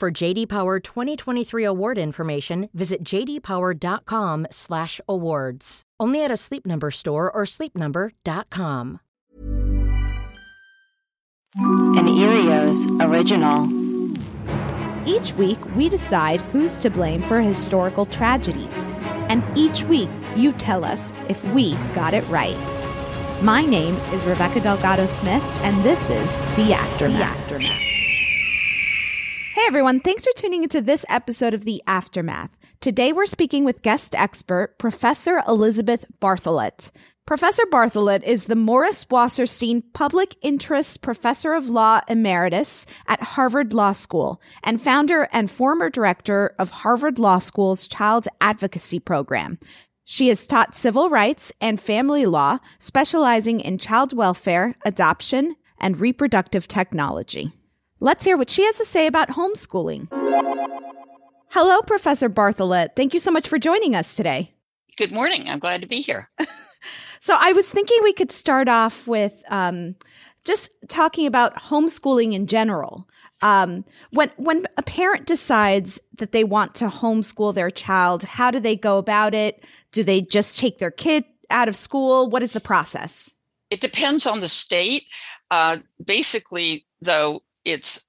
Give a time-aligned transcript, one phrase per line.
[0.00, 5.82] For JD Power 2023 award information, visit jdpower.com/awards.
[6.00, 8.98] Only at a Sleep Number store or sleepnumber.com.
[11.56, 13.68] An Erios original.
[15.06, 18.68] Each week, we decide who's to blame for a historical tragedy.
[19.28, 22.56] And each week, you tell us if we got it right.
[23.42, 27.18] My name is Rebecca Delgado Smith, and this is The Aftermath.
[27.18, 27.93] The Aftermath.
[29.54, 32.58] Hey everyone, thanks for tuning into this episode of The Aftermath.
[32.80, 36.90] Today we're speaking with guest expert, Professor Elizabeth Bartholet.
[37.24, 43.92] Professor Bartholet is the Morris Wasserstein Public Interest Professor of Law Emeritus at Harvard Law
[43.92, 49.60] School and founder and former director of Harvard Law School's Child Advocacy Program.
[50.04, 56.66] She has taught civil rights and family law, specializing in child welfare, adoption, and reproductive
[56.66, 57.52] technology.
[58.04, 60.08] Let's hear what she has to say about homeschooling.
[61.48, 62.94] Hello, Professor Bartholet.
[62.96, 64.52] Thank you so much for joining us today.
[64.98, 65.48] Good morning.
[65.48, 66.28] I'm glad to be here.
[67.20, 69.96] so, I was thinking we could start off with um,
[70.44, 73.08] just talking about homeschooling in general.
[73.40, 78.60] Um, when when a parent decides that they want to homeschool their child, how do
[78.60, 79.64] they go about it?
[79.92, 82.28] Do they just take their kid out of school?
[82.28, 83.34] What is the process?
[83.70, 85.04] It depends on the state.
[85.50, 88.00] Uh, basically, though, it's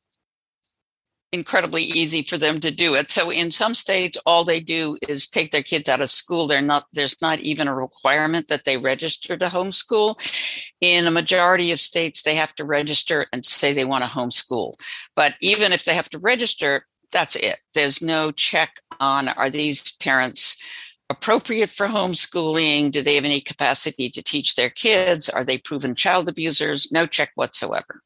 [1.32, 3.12] incredibly easy for them to do it.
[3.12, 6.48] So in some states, all they do is take their kids out of school.
[6.48, 10.16] They're not, there's not even a requirement that they register to homeschool.
[10.82, 14.76] In a majority of states, they have to register and say they want to homeschool.
[15.16, 17.58] But even if they have to register, that's it.
[17.74, 20.58] There's no check on are these parents
[21.10, 22.92] appropriate for homeschooling?
[22.92, 25.30] Do they have any capacity to teach their kids?
[25.30, 26.92] Are they proven child abusers?
[26.92, 28.02] No check whatsoever.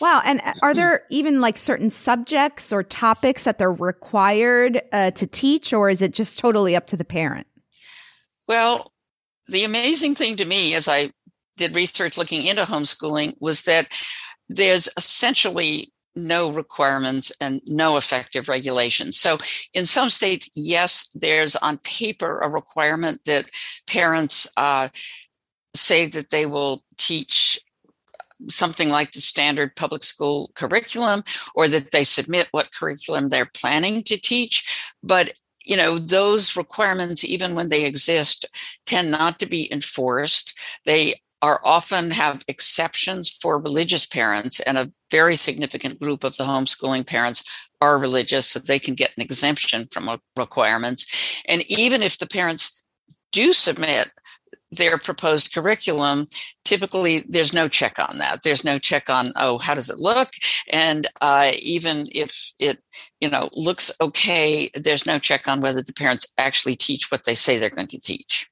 [0.00, 0.22] Wow.
[0.24, 5.72] And are there even like certain subjects or topics that they're required uh, to teach,
[5.72, 7.46] or is it just totally up to the parent?
[8.46, 8.92] Well,
[9.48, 11.12] the amazing thing to me as I
[11.56, 13.88] did research looking into homeschooling was that
[14.48, 19.18] there's essentially no requirements and no effective regulations.
[19.18, 19.38] So,
[19.72, 23.46] in some states, yes, there's on paper a requirement that
[23.86, 24.88] parents uh,
[25.74, 27.58] say that they will teach
[28.48, 31.24] something like the standard public school curriculum
[31.54, 34.92] or that they submit what curriculum they're planning to teach.
[35.02, 35.34] But
[35.64, 38.44] you know those requirements even when they exist
[38.86, 44.90] tend not to be enforced they are often have exceptions for religious parents and a
[45.10, 47.44] very significant group of the homeschooling parents
[47.80, 51.06] are religious so they can get an exemption from requirements
[51.46, 52.82] and even if the parents
[53.32, 54.08] do submit
[54.76, 56.28] their proposed curriculum,
[56.64, 58.42] typically there's no check on that.
[58.42, 60.30] There's no check on, oh, how does it look?
[60.72, 62.82] And uh, even if it,
[63.20, 67.34] you know, looks okay, there's no check on whether the parents actually teach what they
[67.34, 68.50] say they're going to teach.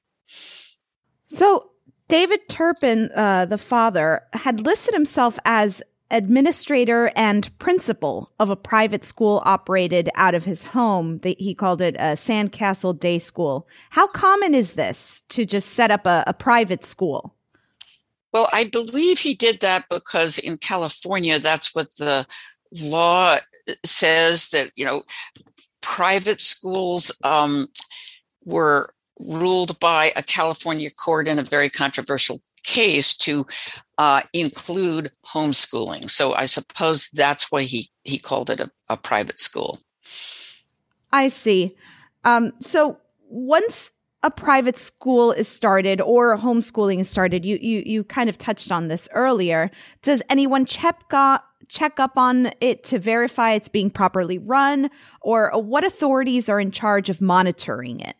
[1.27, 1.71] So
[2.07, 5.81] David Turpin, uh, the father, had listed himself as
[6.13, 11.19] administrator and principal of a private school operated out of his home.
[11.23, 13.67] He called it a Sandcastle Day School.
[13.89, 17.35] How common is this to just set up a, a private school?
[18.31, 22.25] Well, I believe he did that because in California, that's what the
[22.81, 23.37] law
[23.83, 25.03] says that, you know,
[25.81, 27.67] private schools um,
[28.45, 33.45] were ruled by a California court in a very controversial case to
[33.97, 36.09] uh, include homeschooling.
[36.09, 39.79] So I suppose that's why he, he called it a, a private school.
[41.11, 41.75] I see.
[42.23, 42.97] Um, so
[43.29, 43.91] once
[44.23, 48.71] a private school is started or homeschooling is started, you, you, you kind of touched
[48.71, 49.69] on this earlier.
[50.01, 51.03] Does anyone check,
[51.67, 54.89] check up on it to verify it's being properly run?
[55.21, 58.15] Or what authorities are in charge of monitoring it?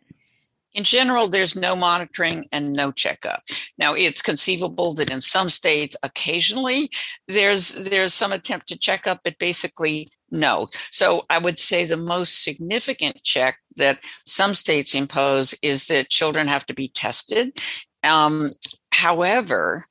[0.74, 3.42] In general, there's no monitoring and no checkup.
[3.78, 6.90] Now, it's conceivable that in some states, occasionally,
[7.28, 10.68] there's there's some attempt to check up, but basically, no.
[10.90, 16.48] So, I would say the most significant check that some states impose is that children
[16.48, 17.56] have to be tested.
[18.02, 18.50] Um,
[18.92, 19.86] however,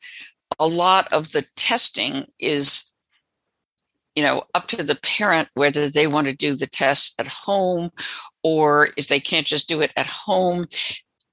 [0.59, 2.92] a lot of the testing is
[4.15, 7.91] you know up to the parent whether they want to do the test at home
[8.43, 10.67] or if they can't just do it at home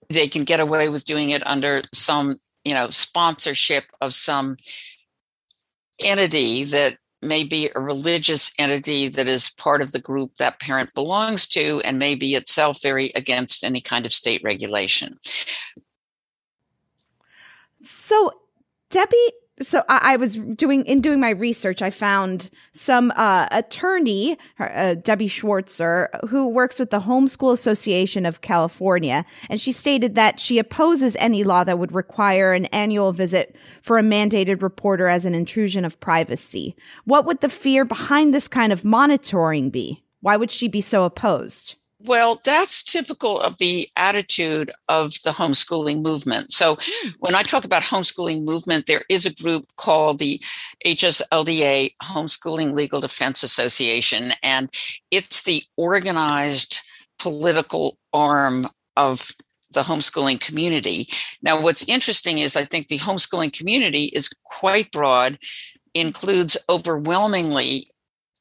[0.08, 4.56] they can get away with doing it under some you know sponsorship of some
[5.98, 10.92] entity that may be a religious entity that is part of the group that parent
[10.94, 15.18] belongs to and may be itself very against any kind of state regulation.
[17.80, 18.32] So
[18.90, 24.38] debbie so I, I, was doing in doing my research i found some uh, attorney
[24.58, 29.24] uh, debbie schwarzer who works with the homeschool association of california.
[29.48, 33.98] And she stated that she opposes any law that would require an annual visit for
[33.98, 36.76] a mandated reporter as an intrusion of privacy.
[37.04, 40.02] What would the fear behind this kind of monitoring be?
[40.20, 46.02] Why would she be so opposed well, that's typical of the attitude of the homeschooling
[46.02, 46.52] movement.
[46.52, 47.10] So, hmm.
[47.18, 50.42] when I talk about homeschooling movement, there is a group called the
[50.86, 54.70] HSLDA Homeschooling Legal Defense Association, and
[55.10, 56.80] it's the organized
[57.18, 59.30] political arm of
[59.72, 61.06] the homeschooling community.
[61.42, 65.38] Now, what's interesting is I think the homeschooling community is quite broad,
[65.94, 67.88] includes overwhelmingly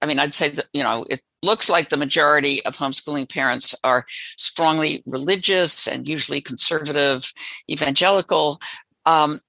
[0.02, 3.76] I mean, I'd say that, you know, it looks like the majority of homeschooling parents
[3.84, 4.06] are
[4.38, 7.32] strongly religious and usually conservative,
[7.70, 8.60] evangelical.
[9.06, 9.42] Um,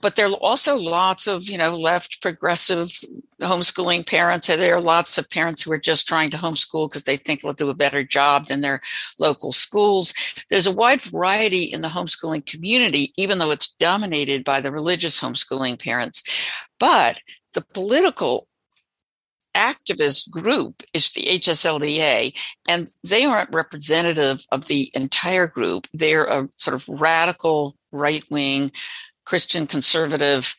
[0.00, 2.98] but there are also lots of you know left progressive
[3.40, 7.04] homeschooling parents and there are lots of parents who are just trying to homeschool because
[7.04, 8.80] they think they'll do a better job than their
[9.18, 10.14] local schools
[10.48, 15.20] there's a wide variety in the homeschooling community even though it's dominated by the religious
[15.20, 16.22] homeschooling parents
[16.78, 17.20] but
[17.54, 18.46] the political
[19.56, 22.36] activist group is the HSLDA,
[22.68, 25.86] and they aren't representative of the entire group.
[25.92, 28.72] They're a sort of radical right wing
[29.24, 30.54] Christian conservative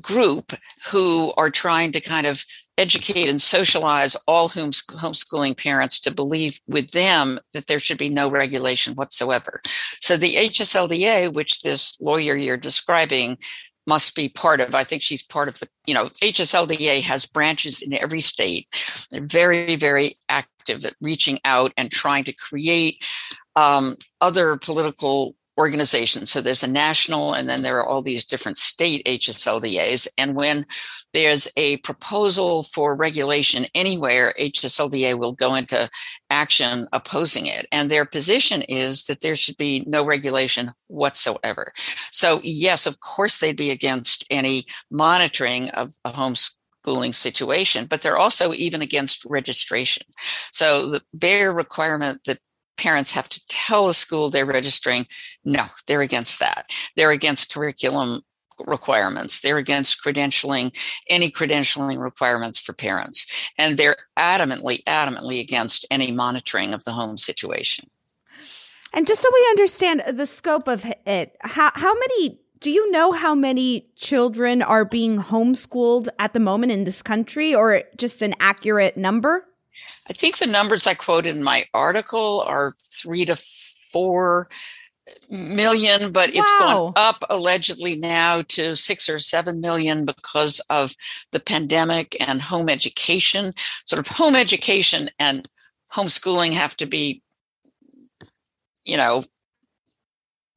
[0.00, 0.52] group
[0.90, 2.44] who are trying to kind of
[2.76, 8.28] educate and socialize all homeschooling parents to believe with them that there should be no
[8.28, 9.62] regulation whatsoever.
[10.00, 13.38] So the HSLDA, which this lawyer you're describing
[13.86, 14.74] must be part of.
[14.74, 18.68] I think she's part of the, you know, HSLDA has branches in every state.
[19.10, 23.04] They're very, very active at reaching out and trying to create
[23.56, 26.32] um, other political organizations.
[26.32, 30.08] So there's a national, and then there are all these different state HSLDAs.
[30.18, 30.66] And when
[31.12, 35.88] there's a proposal for regulation anywhere, HSLDA will go into
[36.28, 37.68] action opposing it.
[37.70, 41.72] And their position is that there should be no regulation whatsoever.
[42.10, 48.18] So, yes, of course, they'd be against any monitoring of a homeschooling situation, but they're
[48.18, 50.06] also even against registration.
[50.50, 52.40] So the bare requirement that
[52.76, 55.06] parents have to tell a school they're registering.
[55.44, 56.70] No, they're against that.
[56.96, 58.22] They're against curriculum
[58.66, 59.40] requirements.
[59.40, 60.76] They're against credentialing,
[61.08, 63.26] any credentialing requirements for parents.
[63.58, 67.90] And they're adamantly, adamantly against any monitoring of the home situation.
[68.92, 73.12] And just so we understand the scope of it, how, how many do you know
[73.12, 78.34] how many children are being homeschooled at the moment in this country or just an
[78.40, 79.44] accurate number?
[80.08, 84.48] I think the numbers I quoted in my article are three to four
[85.28, 90.94] million, but it's gone up allegedly now to six or seven million because of
[91.32, 93.52] the pandemic and home education.
[93.86, 95.48] Sort of home education and
[95.92, 97.22] homeschooling have to be,
[98.84, 99.24] you know,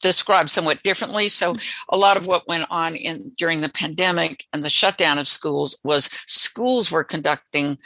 [0.01, 1.27] described somewhat differently.
[1.27, 1.63] So mm.
[1.89, 5.79] a lot of what went on in during the pandemic and the shutdown of schools
[5.83, 7.77] was schools were conducting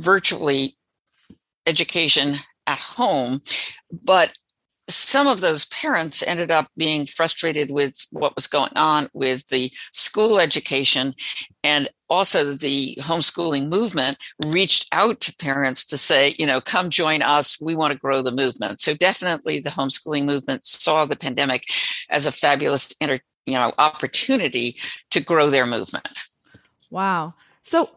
[0.00, 0.76] virtually
[1.66, 3.42] education at home,
[4.04, 4.32] but
[4.90, 9.72] some of those parents ended up being frustrated with what was going on with the
[9.92, 11.14] school education
[11.62, 17.22] and also the homeschooling movement reached out to parents to say you know come join
[17.22, 17.60] us.
[17.60, 18.80] We want to grow the movement.
[18.80, 21.64] So definitely the homeschooling movement saw the pandemic
[22.10, 24.76] as a fabulous you know opportunity
[25.10, 26.08] to grow their movement.
[26.90, 27.34] Wow.
[27.62, 27.90] So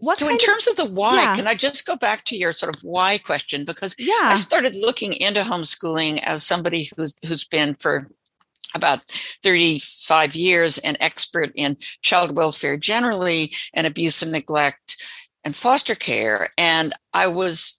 [0.00, 1.36] what so in terms of, of the why yeah.
[1.36, 4.14] can i just go back to your sort of why question because yeah.
[4.24, 8.08] i started looking into homeschooling as somebody who's who's been for
[8.74, 9.00] about
[9.42, 15.02] 35 years an expert in child welfare generally and abuse and neglect
[15.44, 17.78] and foster care and i was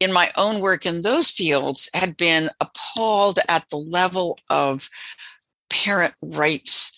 [0.00, 4.88] in my own work in those fields had been appalled at the level of
[5.70, 6.92] parent rights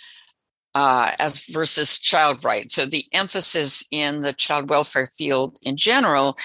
[0.75, 2.75] uh, as versus child rights.
[2.75, 6.37] So the emphasis in the child welfare field in general,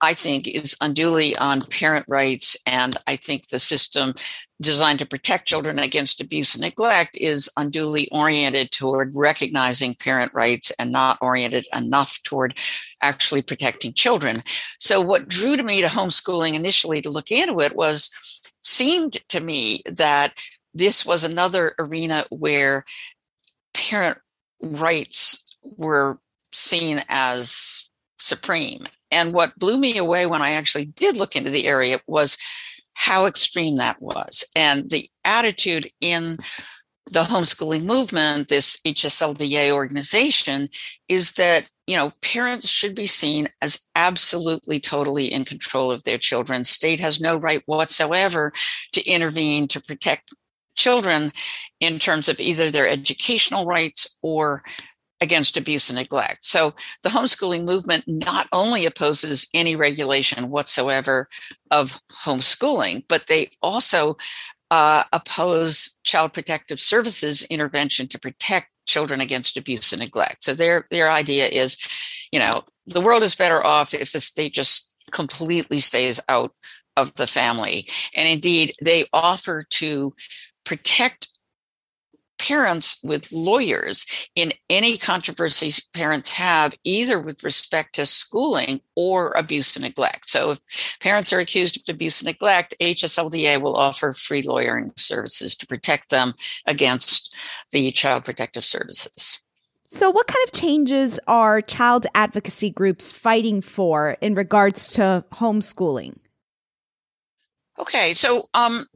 [0.00, 4.14] I think, is unduly on parent rights, and I think the system
[4.60, 10.70] designed to protect children against abuse and neglect is unduly oriented toward recognizing parent rights
[10.78, 12.56] and not oriented enough toward
[13.02, 14.42] actually protecting children.
[14.78, 18.10] So what drew to me to homeschooling initially to look into it was
[18.62, 20.34] seemed to me that
[20.74, 22.84] this was another arena where
[23.94, 24.18] parent
[24.60, 26.18] rights were
[26.52, 28.88] seen as supreme.
[29.12, 32.36] And what blew me away when I actually did look into the area was
[32.94, 34.44] how extreme that was.
[34.56, 36.38] And the attitude in
[37.08, 40.68] the homeschooling movement, this HSLDA organization,
[41.06, 46.18] is that you know parents should be seen as absolutely totally in control of their
[46.18, 48.52] children state has no right whatsoever
[48.92, 50.32] to intervene to protect
[50.74, 51.32] children
[51.80, 54.62] in terms of either their educational rights or
[55.20, 56.44] against abuse and neglect.
[56.44, 61.28] So the homeschooling movement not only opposes any regulation whatsoever
[61.70, 64.16] of homeschooling, but they also
[64.70, 70.44] uh, oppose child protective services intervention to protect children against abuse and neglect.
[70.44, 71.78] So their their idea is,
[72.32, 76.52] you know, the world is better off if the state just completely stays out
[76.96, 77.86] of the family.
[78.14, 80.14] And indeed, they offer to
[80.64, 81.28] protect
[82.38, 84.04] parents with lawyers
[84.34, 90.28] in any controversies parents have, either with respect to schooling or abuse and neglect.
[90.28, 90.60] So, if
[91.00, 96.10] parents are accused of abuse and neglect, HSLDA will offer free lawyering services to protect
[96.10, 96.34] them
[96.66, 97.36] against
[97.70, 99.40] the Child Protective Services.
[99.84, 106.16] So, what kind of changes are child advocacy groups fighting for in regards to homeschooling?
[107.78, 108.86] Okay, so um,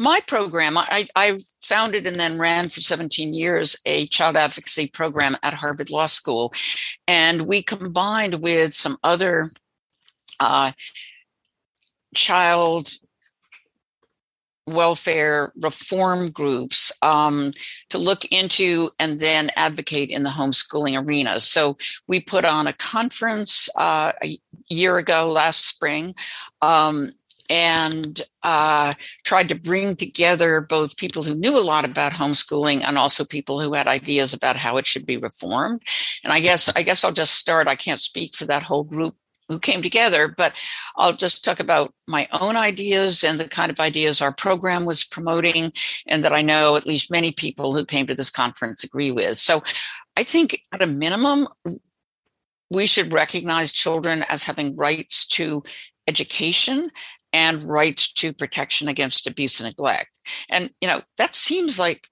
[0.00, 5.36] my program, I, I, founded and then ran for 17 years a child advocacy program
[5.42, 6.54] at Harvard Law School.
[7.06, 9.50] And we combined with some other
[10.40, 10.72] uh,
[12.14, 12.88] child
[14.66, 17.52] welfare reform groups um,
[17.90, 21.40] to look into and then advocate in the homeschooling arena.
[21.40, 21.76] So
[22.06, 24.38] we put on a conference uh, a
[24.68, 26.14] year ago last spring.
[26.62, 27.12] Um,
[27.50, 32.96] and uh, tried to bring together both people who knew a lot about homeschooling and
[32.96, 35.82] also people who had ideas about how it should be reformed.
[36.22, 37.66] And I guess I guess I'll just start.
[37.66, 39.16] I can't speak for that whole group
[39.48, 40.52] who came together, but
[40.96, 45.02] I'll just talk about my own ideas and the kind of ideas our program was
[45.02, 45.72] promoting,
[46.06, 49.38] and that I know at least many people who came to this conference agree with.
[49.38, 49.64] So
[50.16, 51.48] I think at a minimum,
[52.70, 55.64] we should recognize children as having rights to
[56.06, 56.90] education
[57.32, 60.10] and rights to protection against abuse and neglect.
[60.48, 62.08] And, you know, that seems like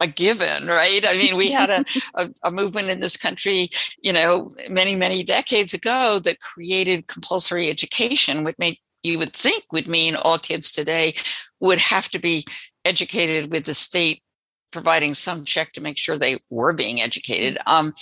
[0.00, 1.04] a given, right?
[1.06, 1.84] I mean, we had a,
[2.14, 3.70] a, a, movement in this country,
[4.00, 9.64] you know, many, many decades ago that created compulsory education, which made you would think
[9.72, 11.14] would mean all kids today
[11.60, 12.44] would have to be
[12.84, 14.22] educated with the state
[14.70, 17.58] providing some check to make sure they were being educated.
[17.66, 17.72] Mm.
[17.72, 17.94] Um,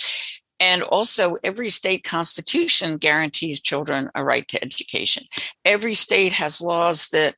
[0.59, 5.23] and also, every state constitution guarantees children a right to education.
[5.63, 7.35] Every state has laws that,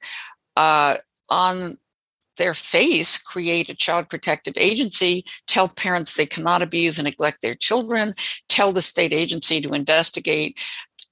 [0.55, 0.97] uh,
[1.29, 1.77] on
[2.37, 7.55] their face, create a child protective agency, tell parents they cannot abuse and neglect their
[7.55, 8.13] children,
[8.47, 10.57] tell the state agency to investigate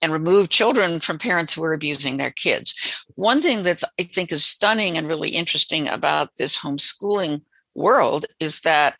[0.02, 2.74] and remove children from parents who are abusing their kids.
[3.16, 7.42] One thing that's I think is stunning and really interesting about this homeschooling
[7.76, 8.96] world is that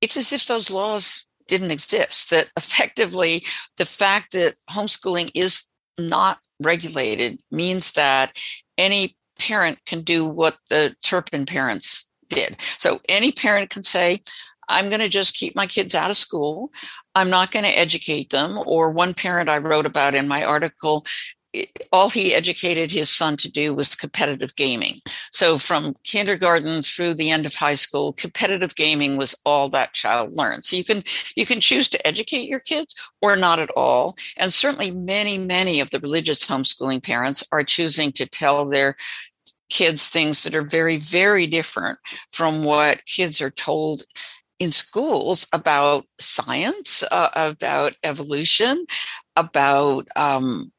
[0.00, 2.30] it's as if those laws didn't exist.
[2.30, 3.44] That effectively,
[3.76, 5.68] the fact that homeschooling is
[5.98, 8.36] not regulated means that
[8.78, 12.56] any parent can do what the Turpin parents did.
[12.78, 14.22] So any parent can say,
[14.68, 16.70] I'm going to just keep my kids out of school.
[17.14, 18.58] I'm not going to educate them.
[18.64, 21.04] Or one parent I wrote about in my article
[21.92, 25.00] all he educated his son to do was competitive gaming.
[25.30, 30.34] So from kindergarten through the end of high school, competitive gaming was all that child
[30.34, 30.64] learned.
[30.64, 31.02] So you can
[31.36, 34.16] you can choose to educate your kids or not at all.
[34.36, 38.96] And certainly many many of the religious homeschooling parents are choosing to tell their
[39.68, 41.98] kids things that are very very different
[42.30, 44.04] from what kids are told
[44.58, 48.86] in schools about science, uh, about evolution,
[49.34, 50.70] about um,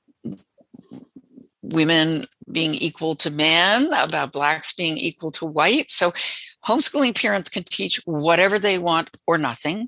[1.64, 5.90] women being equal to men, about blacks being equal to white.
[5.90, 6.12] So
[6.66, 9.88] homeschooling parents can teach whatever they want or nothing.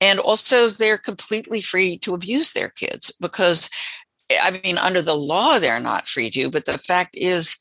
[0.00, 3.70] And also, they're completely free to abuse their kids because,
[4.42, 6.50] I mean, under the law, they're not free to.
[6.50, 7.56] But the fact is,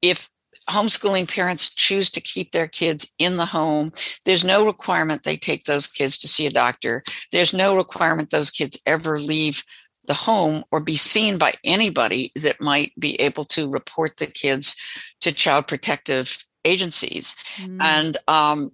[0.00, 0.30] if
[0.68, 3.92] homeschooling parents choose to keep their kids in the home.
[4.24, 7.02] There's no requirement they take those kids to see a doctor.
[7.32, 9.62] There's no requirement those kids ever leave
[10.06, 14.76] the home or be seen by anybody that might be able to report the kids
[15.20, 17.80] to child protective agencies mm.
[17.80, 18.70] and um,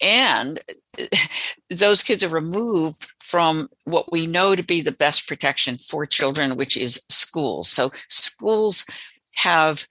[0.00, 0.60] and
[1.70, 6.56] those kids are removed from what we know to be the best protection for children
[6.56, 8.84] which is schools so schools
[9.36, 9.86] have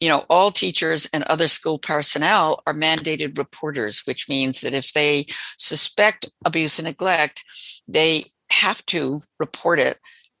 [0.00, 4.92] you know all teachers and other school personnel are mandated reporters which means that if
[4.92, 5.26] they
[5.56, 7.44] suspect abuse and neglect
[7.86, 9.98] they have to report it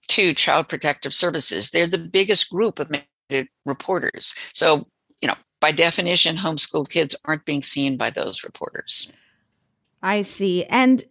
[0.08, 1.70] to Child Protective Services.
[1.70, 4.34] They're the biggest group of mandated reporters.
[4.54, 4.86] So,
[5.20, 9.10] you know, by definition, homeschooled kids aren't being seen by those reporters.
[10.02, 10.64] I see.
[10.64, 11.04] And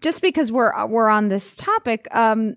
[0.00, 2.56] just because we're we're on this topic, um,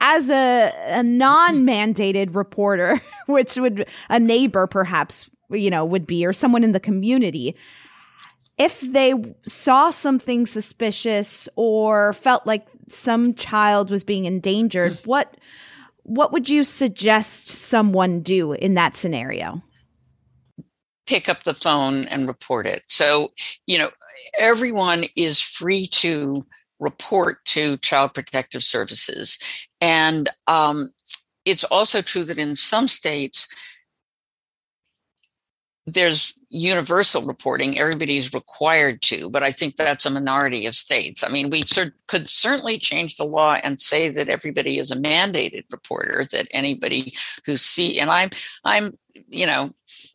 [0.00, 6.32] as a, a non-mandated reporter, which would a neighbor perhaps you know would be, or
[6.32, 7.54] someone in the community,
[8.58, 9.14] if they
[9.46, 15.36] saw something suspicious or felt like some child was being endangered, what
[16.04, 19.62] what would you suggest someone do in that scenario?
[21.06, 22.82] Pick up the phone and report it.
[22.88, 23.32] So,
[23.66, 23.90] you know,
[24.38, 26.44] everyone is free to
[26.80, 29.38] report to Child Protective Services.
[29.80, 30.90] And um,
[31.44, 33.46] it's also true that in some states,
[35.86, 41.24] there's universal reporting everybody's required to but i think that's a minority of states.
[41.24, 44.96] I mean we cer- could certainly change the law and say that everybody is a
[44.96, 47.14] mandated reporter that anybody
[47.46, 48.30] who see and i'm
[48.64, 48.96] i'm
[49.32, 49.72] you know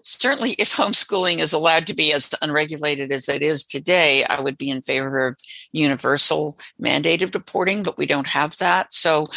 [0.07, 4.57] certainly if homeschooling is allowed to be as unregulated as it is today, I would
[4.57, 5.37] be in favor of
[5.73, 8.93] universal mandated reporting, but we don't have that.
[8.93, 9.27] So,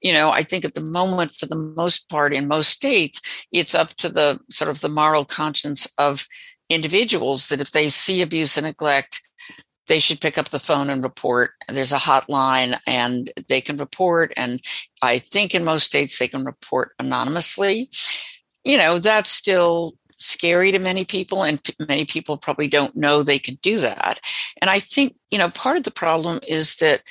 [0.00, 3.74] you know, I think at the moment, for the most part, in most states, it's
[3.74, 6.26] up to the sort of the moral conscience of
[6.68, 9.20] individuals that if they see abuse and neglect,
[9.88, 11.50] they should pick up the phone and report.
[11.68, 14.32] There's a hotline and they can report.
[14.36, 14.60] And
[15.02, 17.90] I think in most states, they can report anonymously.
[18.70, 23.20] You know, that's still scary to many people and p- many people probably don't know
[23.20, 24.20] they can do that.
[24.60, 27.02] And i think you know part of the problem is that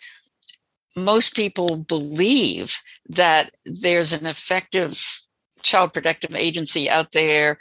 [0.96, 5.22] most people believe that there's an effective
[5.62, 7.58] child protective agency out there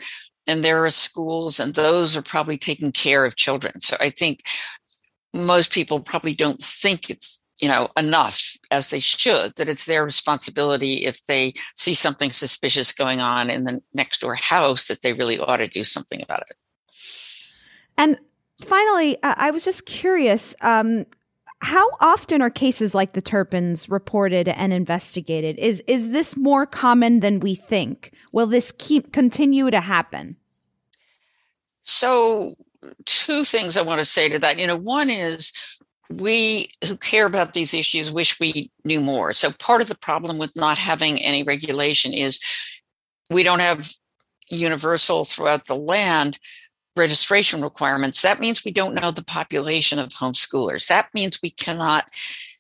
[0.46, 3.80] and there are schools and those are probably taking care of children.
[3.80, 4.42] So i think
[5.34, 10.04] most people probably don't think it's you know enough as they should that it's their
[10.04, 15.12] responsibility if they see something suspicious going on in the next door house that they
[15.12, 16.56] really ought to do something about it.
[17.96, 18.18] And
[18.64, 21.06] finally uh, i was just curious um,
[21.60, 25.58] how often are cases like the turpins reported and investigated?
[25.58, 28.12] Is is this more common than we think?
[28.32, 30.36] Will this keep continue to happen?
[31.82, 32.54] So
[33.06, 34.58] two things i want to say to that.
[34.58, 35.52] You know one is
[36.10, 39.32] we who care about these issues wish we knew more.
[39.32, 42.40] So part of the problem with not having any regulation is
[43.30, 43.92] we don't have
[44.48, 46.38] universal throughout the land
[46.96, 48.22] registration requirements.
[48.22, 50.88] That means we don't know the population of homeschoolers.
[50.88, 52.08] That means we cannot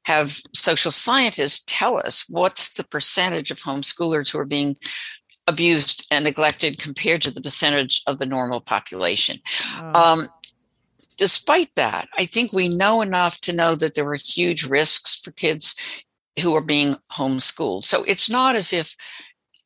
[0.04, 4.76] have social scientists tell us what's the percentage of homeschoolers who are being
[5.46, 9.38] abused and neglected compared to the percentage of the normal population.
[9.80, 10.12] Oh.
[10.12, 10.28] Um,
[11.18, 15.32] despite that, I think we know enough to know that there are huge risks for
[15.32, 15.74] kids
[16.40, 17.84] who are being homeschooled.
[17.84, 18.96] So it's not as if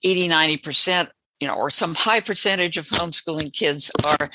[0.03, 4.31] 80, 90%, you know, or some high percentage of homeschooling kids are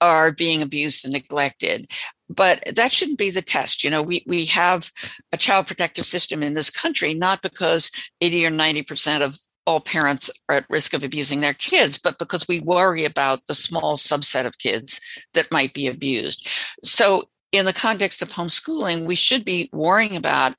[0.00, 1.90] are being abused and neglected.
[2.28, 3.84] But that shouldn't be the test.
[3.84, 4.90] You know, we, we have
[5.32, 10.30] a child protective system in this country, not because 80 or 90% of all parents
[10.48, 14.46] are at risk of abusing their kids, but because we worry about the small subset
[14.46, 15.00] of kids
[15.32, 16.48] that might be abused.
[16.82, 20.54] So, in the context of homeschooling, we should be worrying about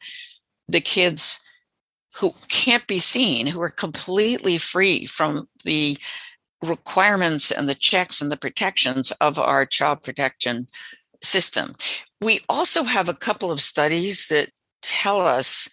[0.68, 1.42] the kids
[2.16, 5.98] who can't be seen, who are completely free from the
[6.64, 10.68] requirements and the checks and the protections of our child protection
[11.22, 11.76] system.
[12.22, 14.50] We also have a couple of studies that
[14.82, 15.70] tell us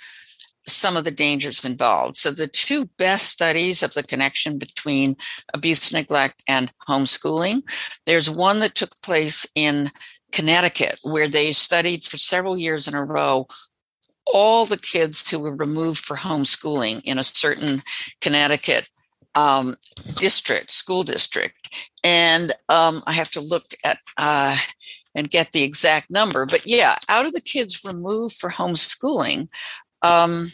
[0.67, 2.17] some of the dangers involved.
[2.17, 5.17] So, the two best studies of the connection between
[5.55, 7.63] abuse, neglect, and homeschooling
[8.07, 9.91] there's one that took place in
[10.33, 13.47] Connecticut, where they studied for several years in a row
[14.27, 17.83] all the kids who were removed for homeschooling in a certain
[18.21, 18.89] Connecticut
[19.35, 19.77] um,
[20.17, 21.75] district, school district.
[22.05, 24.57] And um, I have to look at uh,
[25.15, 26.47] and get the exact number.
[26.47, 29.49] But yeah, out of the kids removed for homeschooling,
[30.03, 30.51] um,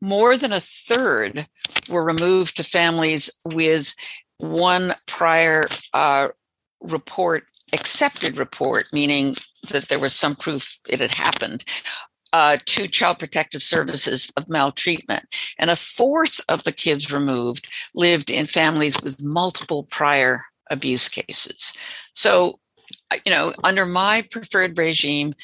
[0.00, 1.46] more than a third
[1.88, 3.94] were removed to families with
[4.38, 6.28] one prior uh,
[6.80, 9.36] report, accepted report, meaning
[9.68, 11.64] that there was some proof it had happened,
[12.32, 15.26] uh, to Child Protective Services of maltreatment.
[15.58, 21.74] And a fourth of the kids removed lived in families with multiple prior abuse cases.
[22.14, 22.60] So,
[23.26, 25.34] you know, under my preferred regime,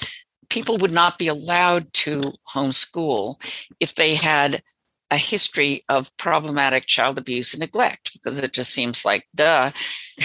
[0.48, 3.36] people would not be allowed to homeschool
[3.80, 4.62] if they had
[5.10, 9.70] a history of problematic child abuse and neglect because it just seems like duh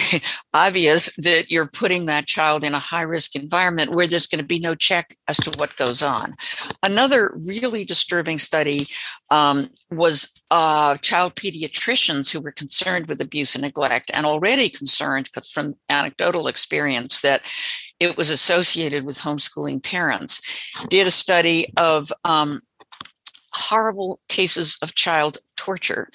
[0.54, 4.44] obvious that you're putting that child in a high risk environment where there's going to
[4.44, 6.34] be no check as to what goes on.
[6.82, 8.86] Another really disturbing study
[9.30, 15.28] um, was uh, child pediatricians who were concerned with abuse and neglect and already concerned
[15.52, 17.42] from anecdotal experience that
[18.00, 20.40] it was associated with homeschooling parents.
[20.88, 22.62] Did a study of um,
[23.54, 26.08] horrible cases of child torture.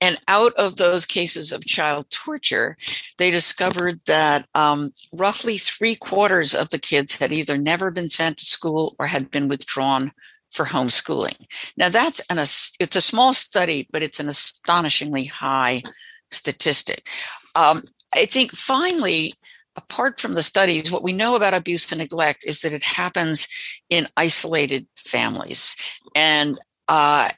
[0.00, 2.76] And out of those cases of child torture,
[3.16, 8.38] they discovered that um, roughly three quarters of the kids had either never been sent
[8.38, 10.12] to school or had been withdrawn
[10.50, 11.46] for homeschooling.
[11.76, 15.82] Now that's an it's a small study, but it's an astonishingly high
[16.30, 17.08] statistic.
[17.54, 17.82] Um,
[18.14, 19.34] I think finally,
[19.76, 23.48] apart from the studies, what we know about abuse and neglect is that it happens
[23.88, 25.76] in isolated families.
[26.14, 26.58] And
[26.90, 27.30] uh,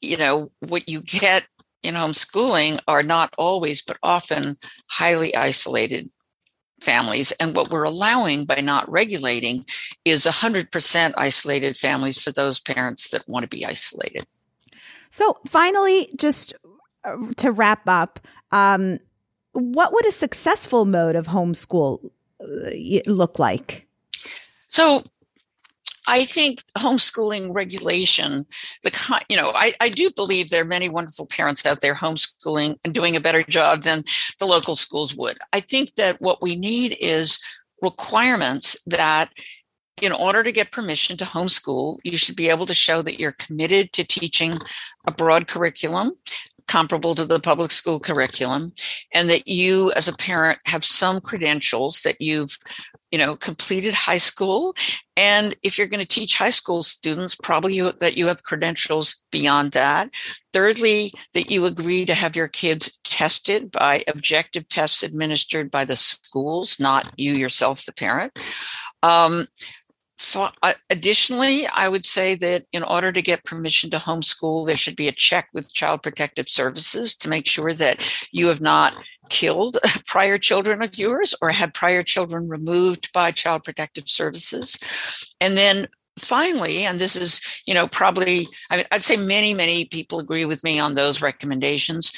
[0.00, 1.46] you know, what you get
[1.82, 4.56] in homeschooling are not always, but often
[4.88, 6.10] highly isolated
[6.80, 7.30] families.
[7.32, 9.64] And what we're allowing by not regulating
[10.04, 14.26] is 100% isolated families for those parents that want to be isolated.
[15.10, 16.54] So, finally, just
[17.04, 18.18] uh, to wrap up,
[18.50, 18.98] um,
[19.52, 23.86] what would a successful mode of homeschool uh, look like?
[24.68, 25.04] So,
[26.06, 28.46] I think homeschooling regulation,
[28.82, 31.94] the kind, you know, I, I do believe there are many wonderful parents out there
[31.94, 34.04] homeschooling and doing a better job than
[34.38, 35.38] the local schools would.
[35.52, 37.38] I think that what we need is
[37.82, 39.30] requirements that
[40.00, 43.32] in order to get permission to homeschool, you should be able to show that you're
[43.32, 44.56] committed to teaching
[45.06, 46.12] a broad curriculum
[46.70, 48.72] comparable to the public school curriculum
[49.12, 52.56] and that you as a parent have some credentials that you've
[53.10, 54.72] you know completed high school
[55.16, 59.20] and if you're going to teach high school students probably you, that you have credentials
[59.30, 60.08] beyond that.
[60.54, 65.96] Thirdly that you agree to have your kids tested by objective tests administered by the
[65.96, 68.38] schools not you yourself the parent.
[69.02, 69.48] Um,
[70.20, 74.76] so, uh, additionally, I would say that in order to get permission to homeschool, there
[74.76, 78.92] should be a check with Child Protective Services to make sure that you have not
[79.30, 84.78] killed prior children of yours or had prior children removed by Child Protective Services.
[85.40, 89.86] And then finally, and this is, you know, probably, I mean, I'd say many, many
[89.86, 92.12] people agree with me on those recommendations.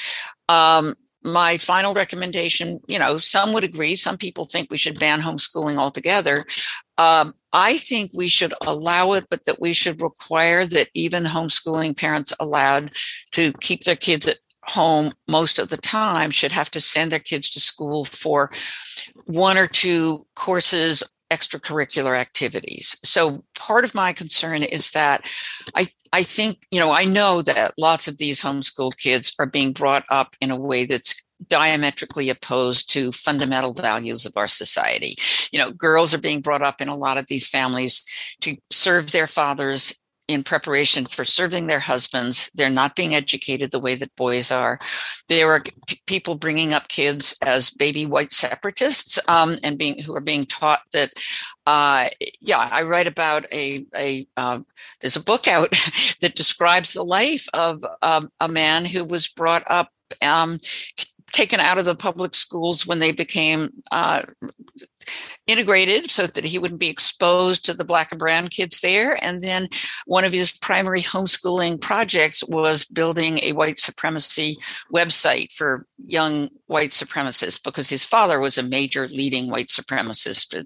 [0.49, 5.21] Um, my final recommendation, you know, some would agree, some people think we should ban
[5.21, 6.45] homeschooling altogether.
[6.97, 11.97] Um, I think we should allow it, but that we should require that even homeschooling
[11.97, 12.93] parents allowed
[13.31, 17.19] to keep their kids at home most of the time should have to send their
[17.19, 18.51] kids to school for
[19.25, 22.95] one or two courses extracurricular activities.
[23.03, 25.23] So part of my concern is that
[25.75, 29.73] I I think, you know, I know that lots of these homeschooled kids are being
[29.73, 35.15] brought up in a way that's diametrically opposed to fundamental values of our society.
[35.51, 38.03] You know, girls are being brought up in a lot of these families
[38.41, 39.93] to serve their fathers
[40.27, 42.49] in preparation for serving their husbands.
[42.55, 44.79] They're not being educated the way that boys are.
[45.27, 50.15] There are p- people bringing up kids as baby white separatists um, and being who
[50.15, 51.11] are being taught that.
[51.65, 52.09] Uh,
[52.41, 54.59] yeah, I write about a a uh,
[55.01, 55.71] there's a book out
[56.21, 59.89] that describes the life of um, a man who was brought up
[60.21, 60.59] um,
[61.33, 64.21] taken out of the public schools when they became uh,
[65.47, 69.21] integrated so that he wouldn't be exposed to the black and brown kids there.
[69.21, 69.67] And then
[70.05, 74.57] one of his primary homeschooling projects was building a white supremacy
[74.93, 80.65] website for young white supremacists because his father was a major leading white supremacist.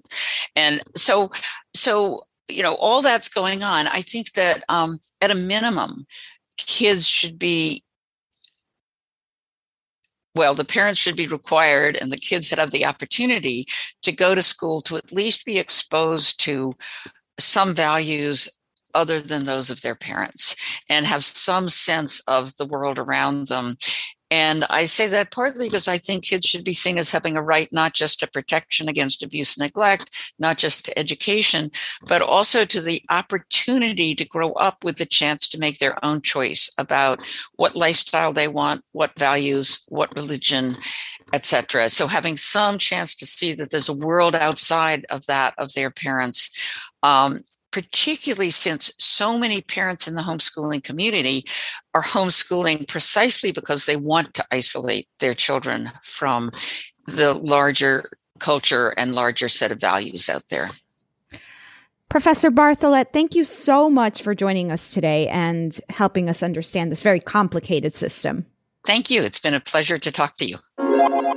[0.54, 1.32] And so,
[1.74, 3.86] so, you know, all that's going on.
[3.86, 6.06] I think that um, at a minimum,
[6.58, 7.84] kids should be
[10.38, 13.66] well, the parents should be required and the kids that have the opportunity
[14.02, 16.74] to go to school to at least be exposed to
[17.40, 18.48] some values
[18.94, 20.54] other than those of their parents
[20.88, 23.76] and have some sense of the world around them
[24.30, 27.42] and I say that partly because I think kids should be seen as having a
[27.42, 31.70] right not just to protection against abuse and neglect, not just to education,
[32.06, 36.20] but also to the opportunity to grow up with the chance to make their own
[36.20, 37.22] choice about
[37.56, 40.76] what lifestyle they want, what values, what religion,
[41.32, 41.88] etc.
[41.88, 45.90] So having some chance to see that there's a world outside of that of their
[45.90, 46.50] parents
[47.02, 51.44] um, particularly since so many parents in the homeschooling community
[51.94, 56.50] are homeschooling precisely because they want to isolate their children from
[57.06, 58.04] the larger
[58.38, 60.68] culture and larger set of values out there.
[62.08, 67.02] Professor Bartholet, thank you so much for joining us today and helping us understand this
[67.02, 68.46] very complicated system.
[68.86, 69.22] Thank you.
[69.22, 71.36] It's been a pleasure to talk to you.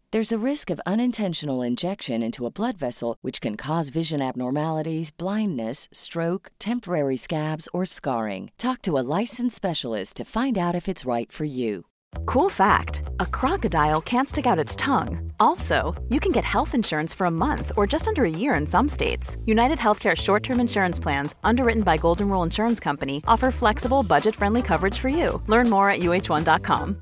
[0.13, 5.09] There's a risk of unintentional injection into a blood vessel, which can cause vision abnormalities,
[5.09, 8.51] blindness, stroke, temporary scabs, or scarring.
[8.57, 11.85] Talk to a licensed specialist to find out if it's right for you.
[12.25, 15.31] Cool fact a crocodile can't stick out its tongue.
[15.39, 18.67] Also, you can get health insurance for a month or just under a year in
[18.67, 19.37] some states.
[19.45, 24.35] United Healthcare short term insurance plans, underwritten by Golden Rule Insurance Company, offer flexible, budget
[24.35, 25.41] friendly coverage for you.
[25.47, 27.01] Learn more at uh1.com.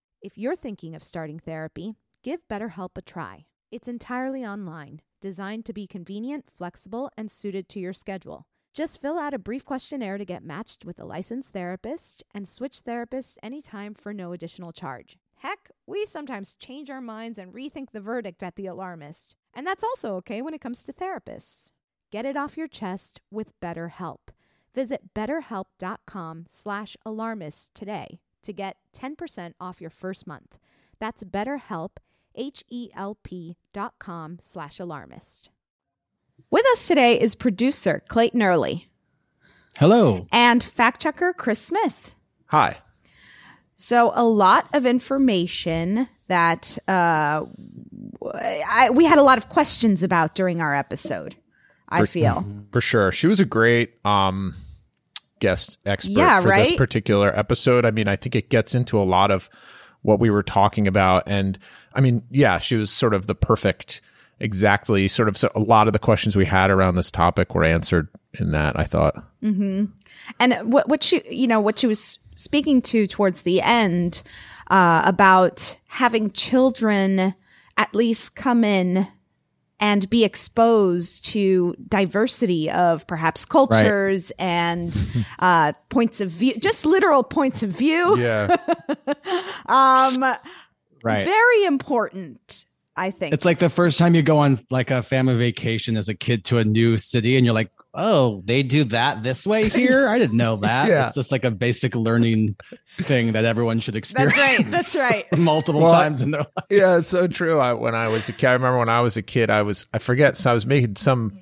[0.21, 3.45] If you're thinking of starting therapy, give BetterHelp a try.
[3.71, 8.45] It's entirely online, designed to be convenient, flexible, and suited to your schedule.
[8.71, 12.83] Just fill out a brief questionnaire to get matched with a licensed therapist and switch
[12.83, 15.17] therapists anytime for no additional charge.
[15.37, 19.35] Heck, we sometimes change our minds and rethink the verdict at the alarmist.
[19.55, 21.71] And that's also okay when it comes to therapists.
[22.11, 24.29] Get it off your chest with BetterHelp.
[24.75, 30.57] Visit betterhelp.com slash alarmist today to get 10% off your first month.
[30.99, 31.91] That's BetterHelp,
[32.35, 35.49] H-E-L-P dot com slash alarmist.
[36.49, 38.89] With us today is producer Clayton Early
[39.77, 40.27] Hello.
[40.31, 42.15] and fact checker Chris Smith.
[42.47, 42.77] Hi.
[43.73, 47.45] So, a lot of information that uh,
[48.23, 51.35] I, we had a lot of questions about during our episode.
[51.89, 52.45] I For- feel.
[52.71, 53.11] for sure.
[53.11, 54.53] She was a great um,
[55.41, 57.83] guest expert Yeah, for this particular episode.
[57.85, 59.49] I mean, I think it gets into a lot of
[60.03, 61.59] what we were talking about, and
[61.93, 63.99] I mean, yeah, she was sort of the perfect,
[64.39, 65.37] exactly sort of.
[65.37, 68.07] So a lot of the questions we had around this topic were answered
[68.39, 68.79] in that.
[68.79, 69.15] I thought.
[69.43, 69.85] Mm-hmm.
[70.39, 74.23] And what what she you know what she was speaking to towards the end
[74.69, 77.35] uh, about having children
[77.77, 79.07] at least come in
[79.81, 87.23] and be exposed to diversity of perhaps cultures and uh, points of view, just literal
[87.23, 88.17] points of view.
[88.17, 88.55] Yeah.
[89.65, 90.23] um,
[91.03, 91.25] Right.
[91.25, 92.65] Very important,
[92.95, 93.33] I think.
[93.33, 96.45] It's like the first time you go on like a family vacation as a kid
[96.45, 100.07] to a new city and you're like, oh, they do that this way here?
[100.07, 100.87] I didn't know that.
[100.87, 101.05] Yeah.
[101.07, 102.55] It's just like a basic learning
[102.99, 104.35] thing that everyone should experience.
[104.35, 104.71] That's right.
[104.71, 105.25] That's right.
[105.37, 106.65] Multiple Well, times in their life.
[106.69, 107.59] Yeah, it's so true.
[107.59, 109.87] I, when I was a kid, I remember when I was a kid, I was
[109.93, 110.37] I forget.
[110.37, 111.37] So I was making some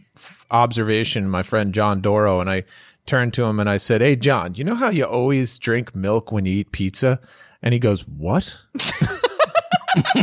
[0.51, 1.29] observation.
[1.29, 2.63] My friend John Doro and I
[3.05, 6.31] turned to him and I said, "Hey, John, you know how you always drink milk
[6.31, 7.19] when you eat pizza?"
[7.61, 8.55] And he goes, "What?"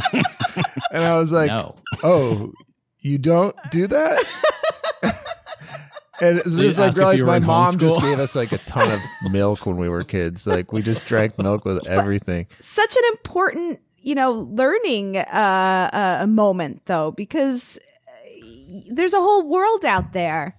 [0.93, 1.77] and I was like, No.
[2.03, 2.53] "Oh,
[3.01, 4.25] you don't do that."
[6.21, 9.01] And it's just like realized my mom just gave us like a ton of
[9.31, 10.47] milk when we were kids.
[10.47, 12.47] Like we just drank milk with everything.
[12.61, 17.77] such an important you know learning uh, uh moment though because
[18.09, 20.57] uh, there's a whole world out there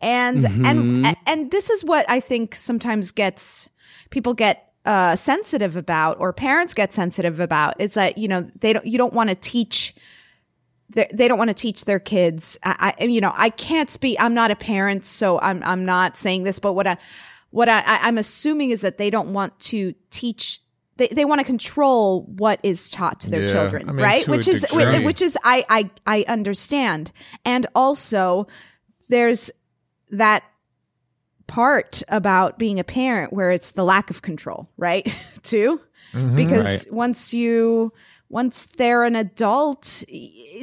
[0.00, 1.16] and and Mhm.
[1.26, 3.68] and this is what i think sometimes gets
[4.10, 8.72] people get uh sensitive about or parents get sensitive about is that you know they
[8.72, 9.94] don't you don't want to teach
[10.90, 12.58] they they don't want to teach their kids.
[12.62, 14.16] I, I, you know, I can't speak.
[14.20, 16.58] I'm not a parent, so I'm I'm not saying this.
[16.58, 16.96] But what I,
[17.50, 20.60] what I, I'm assuming is that they don't want to teach.
[20.96, 24.26] They, they want to control what is taught to their Yeah, children, I mean, right?
[24.28, 25.04] Which is degree.
[25.04, 27.12] which is I I I understand,
[27.44, 28.46] and also
[29.08, 29.50] there's
[30.10, 30.42] that
[31.46, 35.06] part about being a parent where it's the lack of control, right?
[35.42, 35.80] Too,
[36.14, 36.36] Mhm.
[36.36, 36.92] because Right.
[36.92, 37.92] once you
[38.30, 40.04] once they're an adult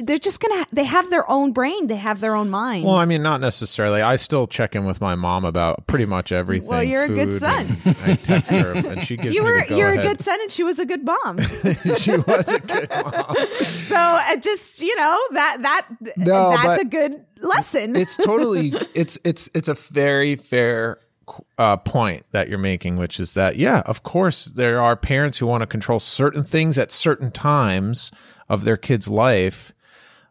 [0.04, 3.04] they're just gonna they have their own brain they have their own mind Well, I
[3.06, 4.02] mean, not necessarily.
[4.02, 6.68] I still check in with my mom about pretty much everything.
[6.68, 7.76] Well, you're a good son.
[7.84, 10.20] and I text her, and she gives you me were the go you're a good
[10.20, 11.38] son and she was a good mom
[11.96, 13.34] she was a good mom.
[13.62, 18.72] so uh, just you know that that No, that's a good lesson It's totally.
[18.94, 21.00] It's it's it's a very fair
[21.58, 25.46] uh, point that you're making, which is that yeah, of course there are parents who
[25.46, 28.10] want to control certain things at certain times
[28.48, 29.72] of their kid's life,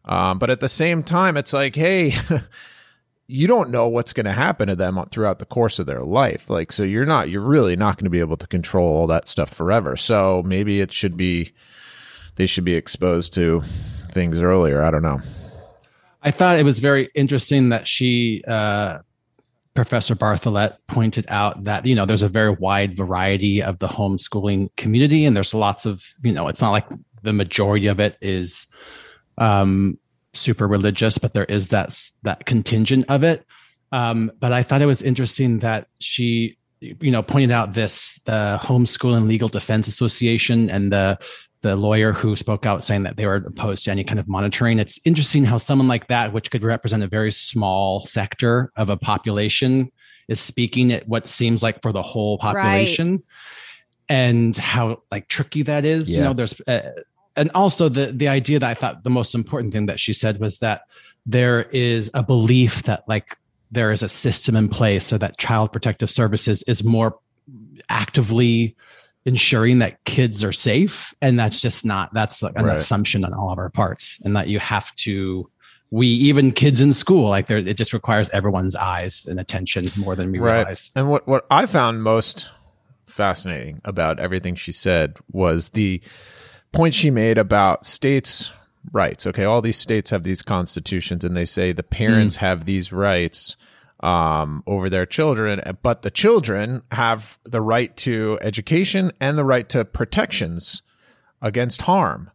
[0.05, 2.13] um, but at the same time, it's like hey.
[3.27, 6.47] You don't know what's going to happen to them throughout the course of their life.
[6.47, 9.27] Like, so you're not, you're really not going to be able to control all that
[9.27, 9.97] stuff forever.
[9.97, 11.51] So maybe it should be,
[12.35, 13.61] they should be exposed to
[14.11, 14.83] things earlier.
[14.83, 15.21] I don't know.
[16.21, 18.99] I thought it was very interesting that she, uh,
[19.75, 24.69] Professor Bartholet pointed out that you know there's a very wide variety of the homeschooling
[24.77, 26.87] community, and there's lots of you know it's not like
[27.21, 28.67] the majority of it is
[29.37, 29.99] um,
[30.33, 33.45] super religious, but there is that that contingent of it.
[33.91, 38.59] Um, but I thought it was interesting that she, you know, pointed out this the
[38.61, 41.19] Homeschooling Legal Defense Association and the
[41.65, 44.77] the lawyer who spoke out saying that they were opposed to any kind of monitoring.
[44.77, 48.97] It's interesting how someone like that, which could represent a very small sector of a
[48.97, 49.91] population,
[50.27, 53.23] is speaking at what seems like for the whole population,
[54.09, 56.15] and how like tricky that is.
[56.15, 56.91] You know, there's uh,
[57.35, 60.39] and also the the idea that I thought the most important thing that she said
[60.39, 60.83] was that
[61.25, 63.37] there is a belief that like
[63.71, 67.17] there is a system in place so that child protective services is more
[67.89, 68.75] actively
[69.25, 71.13] ensuring that kids are safe.
[71.21, 72.77] And that's just not that's like an Right.
[72.77, 75.49] assumption on all of our parts and that you have to
[75.91, 80.15] we even kids in school like there it just requires everyone's eyes and attention more
[80.15, 80.91] than we realize.
[80.95, 82.51] And what what I found most
[83.05, 86.01] fascinating about everything she said was the
[86.71, 88.51] point she made about states'
[88.91, 89.25] rights.
[89.25, 91.89] Okay, all these states have these constitutions, and they say the hmm.
[91.89, 93.55] parents have these rights
[94.05, 99.67] um, over their children, but the children have the right to education and the right
[99.69, 100.83] to protections
[101.41, 102.29] against harm.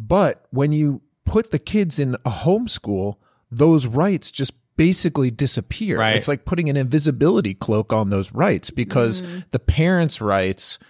[0.00, 3.16] But when you put the kids in a homeschool,
[3.52, 5.98] those rights just basically disappear.
[5.98, 6.16] Right.
[6.16, 10.80] It's like putting an invisibility cloak on those rights because the parents' rights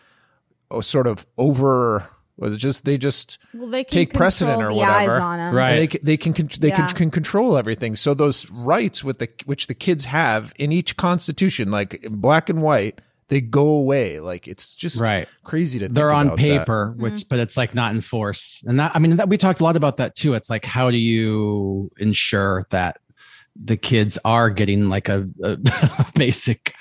[0.71, 4.69] oh, sort of over was it just they just well they can take precedent or
[4.69, 5.25] control the eyes whatever.
[5.25, 5.55] on 'em.
[5.55, 5.91] Right.
[5.91, 6.87] They, they can they Yeah.
[6.87, 7.95] can, can control everything.
[7.97, 12.49] So those rights with the which the kids have in each constitution, like in black
[12.49, 14.19] and white, they go away.
[14.21, 15.29] Like it's just Right.
[15.45, 15.89] crazy to.
[15.89, 16.43] they're on about that.
[16.43, 17.03] paper mm-hmm.
[17.03, 19.65] which but it's like not in force and that i mean that, we talked a
[19.65, 22.99] lot about that too it's like how do you ensure that
[23.63, 25.59] the kids are getting like a, a
[26.15, 26.75] basic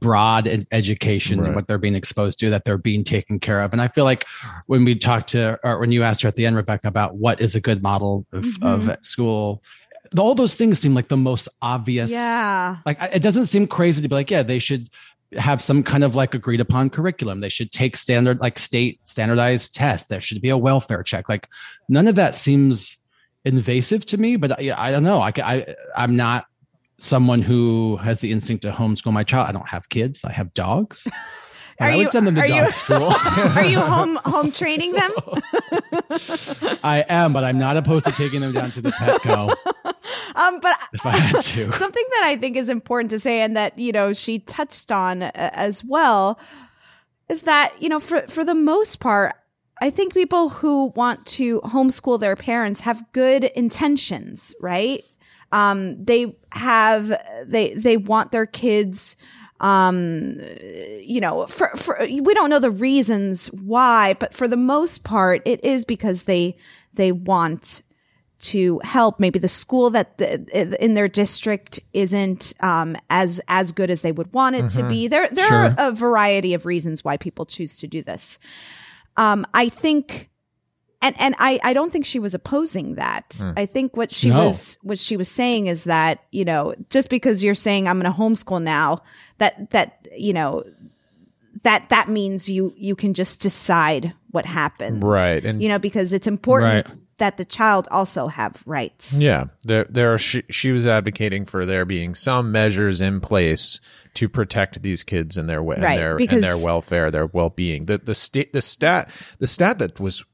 [0.00, 1.46] broad ed- education Right.
[1.46, 3.72] and what they're being exposed to that they're being taken care of.
[3.72, 4.26] And i feel like
[4.66, 7.40] when we talked to or when you asked her at the end rebecca about what
[7.40, 8.92] is a good model of, of mm-hmm.
[9.02, 9.62] school
[10.16, 12.10] all those things seem like the most obvious.
[12.10, 12.76] Yeah.
[12.86, 14.88] like it doesn't seem crazy to be like yeah they should
[15.36, 17.40] have some kind of like agreed upon curriculum.
[17.40, 20.08] They should take standard like state standardized tests.
[20.08, 21.28] There should be a welfare check.
[21.28, 21.48] Like
[21.88, 22.96] none of that seems
[23.44, 25.20] invasive to me but I, I don't know.
[25.20, 26.46] I, I i'm not
[26.98, 30.52] someone who has the instinct to homeschool my child i don't have kids i have
[30.54, 31.06] dogs
[31.80, 33.06] Are I would you- send them to dog you- school.
[33.56, 35.12] Are you home home training them?
[36.82, 39.54] I am, but I'm not opposed to taking them down to the Petco
[40.34, 41.70] Um, but if I had to.
[41.70, 45.22] something that I think is important to say, and that you know she touched on
[45.22, 46.40] uh, as well,
[47.28, 49.36] is that you know for for the most part,
[49.80, 55.04] I think people who want to homeschool their parents have good intentions, right?
[55.52, 57.08] Um, they have
[57.46, 59.16] they they want their kids
[59.60, 60.36] um
[61.02, 65.42] you know for, for we don't know the reasons why but for the most part
[65.44, 66.56] it is because they
[66.94, 67.82] they want
[68.40, 73.90] to help maybe the school that the, in their district isn't um, as as good
[73.90, 75.08] as they would want it to be.
[75.08, 75.64] There there Sure.
[75.64, 78.38] are a variety of reasons why people choose to do this.
[79.16, 80.30] Um, I think,
[81.02, 83.36] and and I I don't think she was opposing that.
[83.40, 83.52] Hmm.
[83.56, 84.46] I think what she No.
[84.46, 88.12] was what she was saying is that you know just because you're saying I'm going
[88.12, 89.02] to homeschool now
[89.38, 90.64] that that you know
[91.62, 96.12] that that means you you can just decide what happens Right, and- you know because
[96.12, 96.96] it's important Right.
[97.18, 100.14] that the child also have rights Yeah, there, there.
[100.14, 103.80] Are, she, she was advocating for there being some measures in place
[104.14, 107.50] to protect these kids and their and Right, their and because- their welfare, their well
[107.50, 107.86] being.
[107.86, 110.24] The the state the stat the stat that was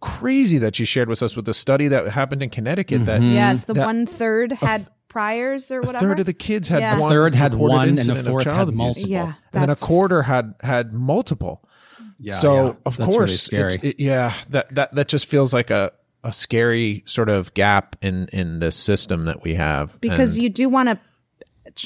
[0.00, 3.34] crazy that she shared with us with the study that happened in Connecticut that mm-hmm.
[3.34, 5.90] yes the that one third had priors or whatever.
[5.90, 6.96] a whatever third of the kids had Yeah.
[6.96, 8.76] A one third had one and a fourth had abuse.
[8.76, 9.10] multiple.
[9.10, 11.62] yeah and then a quarter had had multiple.
[12.22, 12.72] Yeah, so yeah.
[12.84, 13.74] of That's really course, scary.
[13.74, 15.92] it's- it- yeah, that that that just feels like a
[16.22, 20.48] a scary sort of gap in in this system that we have because And- you
[20.50, 20.98] do want to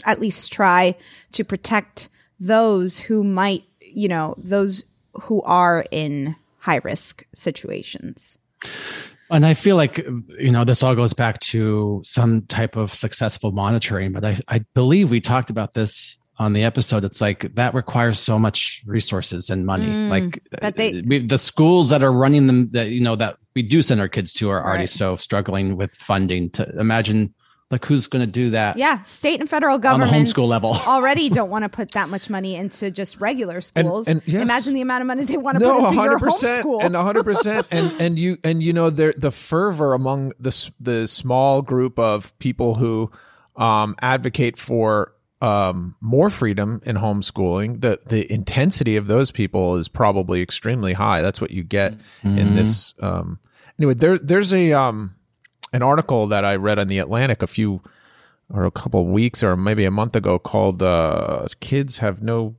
[0.05, 0.97] at least try
[1.33, 2.09] to protect
[2.41, 4.83] those who might you know those
[5.23, 6.35] who are in
[6.65, 8.39] high risk situations
[9.31, 9.99] And I feel like,
[10.39, 14.59] you know, this all goes back to some type of successful monitoring, but I, I
[14.75, 17.05] believe we talked about this on the episode.
[17.05, 19.87] It's like that requires so much resources and money.
[19.87, 23.17] Mm, like that they- uh, we, the schools that are running them that, you know,
[23.17, 24.91] that we do send our kids to are already Right.
[24.91, 27.33] so struggling with funding to imagine
[27.75, 28.77] like who's going to do that.
[28.79, 30.75] yeah state and federal the governments homeschool level.
[30.87, 34.43] already don't want to put that much money into just regular schools and yes.
[34.43, 36.85] imagine the amount of money they want to no, put into your hundred percent, homeschool
[36.85, 40.71] and hundred percent, and and you and you know the the fervor among the s-
[40.79, 43.11] the small group of people who
[43.57, 47.81] um, advocate for um, more freedom in homeschooling.
[47.81, 51.23] The the intensity of those people is probably extremely high.
[51.23, 52.95] That's what you get in this.
[53.01, 53.39] Um,
[53.79, 55.17] anyway, there there's a um,
[55.75, 57.83] an article that I read on the Atlantic a few
[58.49, 62.55] or a couple of weeks or maybe a month ago called uh, "Kids Have No."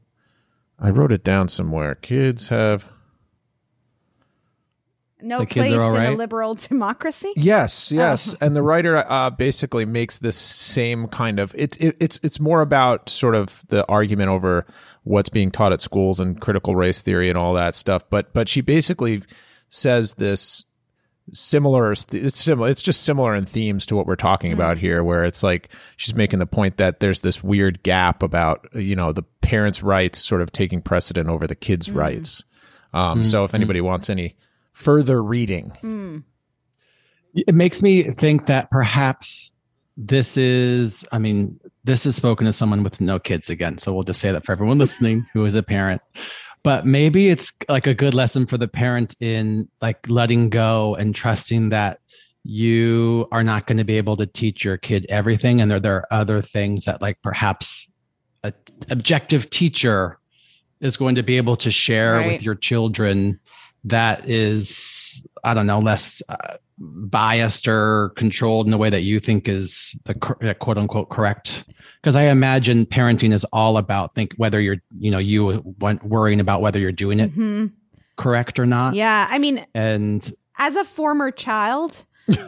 [0.77, 1.95] I wrote it down somewhere.
[1.95, 2.89] Kids have
[5.21, 9.85] no place are all in a liberal democracy Yes, yes, and the writer uh, basically
[9.85, 14.29] makes this same kind of it's it, it's it's more about sort of the argument
[14.29, 14.65] over
[15.03, 18.03] what's being taught at schools and critical race theory and all that stuff.
[18.09, 19.23] But but she basically
[19.69, 20.65] says this
[21.33, 24.61] similar it's similar it's just similar in themes to what we're talking mm-hmm.
[24.61, 28.67] about here where it's like she's making the point that there's this weird gap about
[28.75, 31.95] you know the parents rights sort of taking precedent over the kids mm.
[31.95, 32.43] rights.
[32.93, 33.55] Um so if mm-hmm.
[33.55, 34.35] anybody wants any
[34.71, 35.71] further reading.
[35.81, 36.23] Mm.
[37.33, 39.51] It makes me think that perhaps
[39.97, 44.03] this is i mean this is spoken to someone with no kids again so we'll
[44.03, 46.01] just say that for everyone listening who is a parent
[46.65, 51.13] but maybe it's like a good lesson for the parent in like letting go and
[51.13, 51.99] trusting that
[52.43, 55.95] you are not going to be able to teach your kid everything and there, there
[55.95, 57.87] are other things that like perhaps
[58.43, 58.51] a
[58.89, 60.19] objective teacher
[60.81, 62.27] is going to be able to share Right.
[62.33, 63.39] with your children
[63.83, 69.19] that is i don't know less uh, biased or controlled in a way that you
[69.19, 71.63] think is the quote unquote correct
[72.05, 76.61] because i imagine parenting is all about think whether you're you know you worrying about
[76.61, 77.71] whether you're doing it Mhm.
[78.15, 82.05] correct or not yeah i mean and as a former child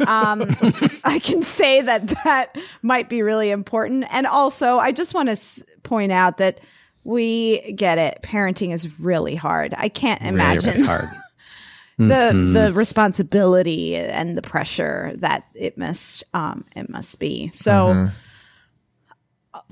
[0.07, 0.41] um,
[1.03, 4.05] I can say that that might be really important.
[4.09, 6.59] And also, I just want to s- point out that
[7.03, 8.19] We get it.
[8.23, 9.75] Parenting is really hard.
[9.77, 11.09] I can't imagine really hard.
[11.99, 12.03] the
[12.33, 12.53] Mhm.
[12.53, 17.51] the responsibility and the pressure that it must um it must be.
[17.53, 18.11] So Mhm.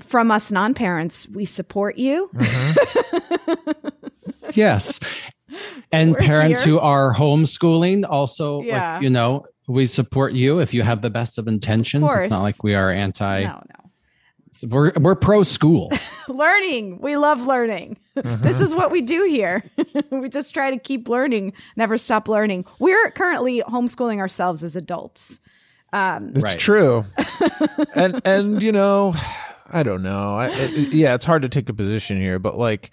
[0.00, 2.30] From us non-parents, we support you.
[4.54, 5.00] yes.
[5.92, 6.74] And We're parents here.
[6.74, 8.94] who are homeschooling also, Yeah.
[8.94, 12.08] like, you know, we support you if you have the best of intentions.
[12.14, 13.44] It's not like we are anti.
[13.44, 13.90] No, no.
[14.68, 15.90] We're we're pro school.
[16.28, 16.98] learning.
[17.00, 17.98] We love learning.
[18.14, 19.62] this is what we do here.
[20.10, 22.64] we just try to keep learning, never stop learning.
[22.78, 25.40] We're currently homeschooling ourselves as adults.
[25.92, 27.04] Um, It's true,
[27.94, 29.14] and and you know,
[29.72, 30.36] I don't know.
[30.36, 32.90] I, it, yeah, it's hard to take a position here, but like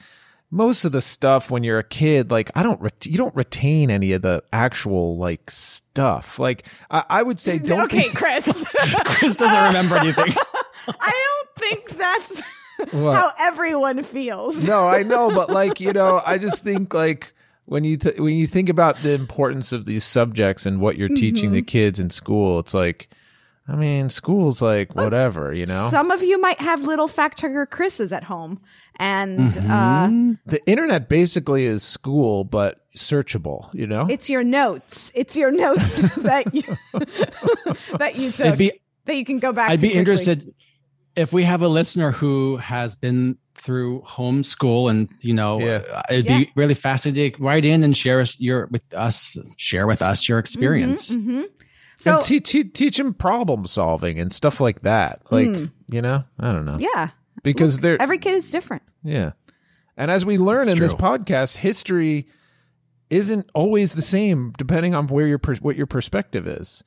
[0.51, 3.89] most of the stuff when you're a kid, like I don't, ret- you don't retain
[3.89, 6.39] any of the actual like stuff.
[6.39, 8.63] Like I, I would say, don't okay, be, Chris.
[9.05, 10.33] Chris doesn't remember anything.
[10.99, 12.41] I don't think that's
[12.91, 14.63] how everyone feels.
[14.63, 17.33] no, I know, but like you know, I just think like
[17.65, 21.07] when you th- when you think about the importance of these subjects and what you're
[21.09, 21.53] teaching Mm-hmm.
[21.53, 23.09] the kids in school, it's like,
[23.67, 25.87] I mean, school's like whatever, you know.
[25.89, 28.59] Some of you might have little fact checker Chris's at home,
[28.99, 29.71] and Mm-hmm.
[30.31, 33.73] uh, the internet basically is school, but searchable.
[33.73, 35.11] You know, it's your notes.
[35.15, 36.63] It's your notes that you
[37.97, 38.73] that you took be
[39.05, 39.69] that you can go back.
[39.69, 39.99] I'd to be quickly.
[39.99, 40.53] interested
[41.15, 46.25] if we have a listener who has been through homeschool and you know uh, it'd
[46.25, 46.39] Yeah.
[46.39, 50.27] be really fascinating to write in and share us your with us share with us
[50.27, 51.45] your experience Mhm.
[51.97, 55.21] So and te- te- teach them problem solving and stuff like that.
[55.29, 55.65] Like Hmm.
[55.89, 56.77] you know, I don't know.
[56.79, 57.09] yeah,
[57.43, 58.83] because they're every kid is different.
[59.03, 59.31] yeah,
[59.97, 62.27] and as we learn It's in this podcast, history
[63.09, 66.83] isn't always the same depending on where your per- what your perspective is.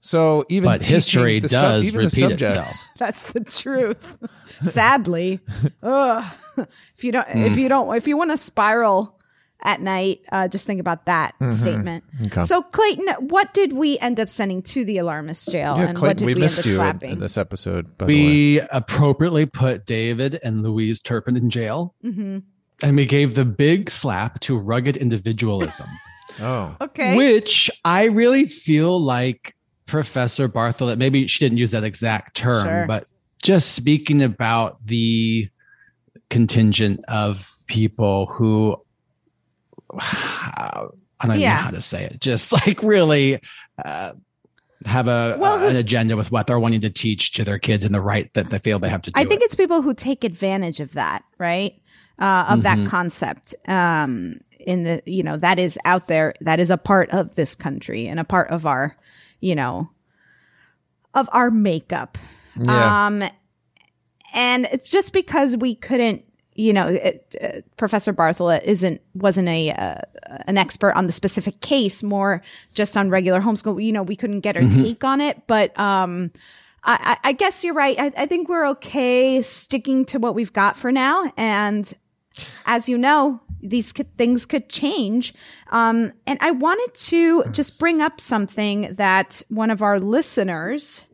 [0.00, 2.84] So even But history the does even repeat the subjects, itself.
[2.98, 4.16] That's the truth.
[4.62, 5.40] Sadly,
[5.82, 6.24] Ugh.
[6.96, 7.38] if you don't, Hmm.
[7.38, 9.17] if you don't, if you want to spiral
[9.64, 12.04] at night, uh, just think about that statement.
[12.14, 12.26] Mm-hmm.
[12.26, 12.44] Okay.
[12.44, 16.16] So, Clayton, what did we end up sending to the alarmist jail, Yeah, and what
[16.16, 17.10] did we, we, missed end up you in, slapping?
[17.10, 17.98] in this episode.
[17.98, 18.20] By the way.
[18.20, 22.38] we appropriately put david and louise turpin in jail hmm
[22.80, 25.88] and we gave the big slap to rugged individualism
[26.40, 27.16] Oh, Okay.
[27.16, 29.56] which i really feel like
[29.86, 32.86] professor bartholet maybe she didn't use that exact term Sure.
[32.86, 33.08] but
[33.42, 35.48] just speaking about the
[36.30, 38.76] contingent of people who
[39.98, 40.86] I
[41.24, 41.54] don't Yeah.
[41.56, 42.20] know how to say it.
[42.20, 43.40] Just like really
[43.84, 44.12] uh,
[44.84, 47.94] have a Well, an agenda with what they're wanting to teach to their kids and
[47.94, 49.20] the right that they feel they have to do.
[49.20, 49.46] I think it.
[49.46, 51.72] it's people who take advantage of that, right?
[52.20, 52.62] Uh, of Mhm.
[52.62, 53.54] that concept.
[53.66, 56.34] Um, in the, you know, that is out there.
[56.40, 58.96] That is a part of this country and a part of our,
[59.40, 59.88] you know,
[61.14, 62.18] of our makeup.
[62.56, 63.06] Yeah.
[63.06, 63.22] Um,
[64.34, 66.24] and it's just because we couldn't,
[66.58, 70.00] you know, it, uh, Professor Bartholet isn't wasn't a uh,
[70.48, 72.42] an expert on the specific case, more
[72.74, 73.82] just on regular homeschool.
[73.82, 74.74] You know, we couldn't get her Mhm.
[74.74, 76.32] take on it, but um,
[76.82, 77.96] I, I I guess you're right.
[77.98, 81.92] I, I think we're okay sticking to what we've got for now, and
[82.66, 85.34] as you know, these could, things could change.
[85.70, 91.04] Um, and I wanted to just bring up something that one of our listeners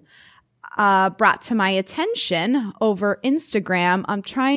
[0.78, 4.05] uh, brought to my attention over Instagram.
[4.09, 4.57] I'm trying.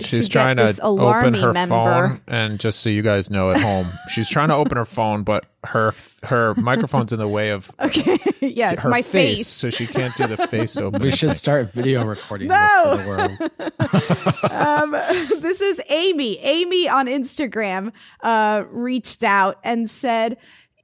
[0.00, 1.74] She's to trying get to this open her member.
[1.74, 5.22] phone, and just so you guys know at home, she's trying to open her phone,
[5.24, 5.92] but her
[6.24, 8.18] her microphone's in the way of Okay.
[8.40, 9.46] yes, her my face, face.
[9.48, 11.02] so she can't do the face open.
[11.02, 12.96] we should start video recording No.
[12.96, 14.52] this for the world.
[14.52, 16.38] um, this is Amy.
[16.40, 20.38] Amy on Instagram uh, reached out and said,